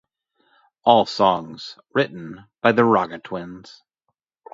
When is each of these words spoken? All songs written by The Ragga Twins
All 0.83 1.05
songs 1.05 1.77
written 1.93 2.45
by 2.63 2.71
The 2.71 2.81
Ragga 2.81 3.21
Twins 3.23 3.83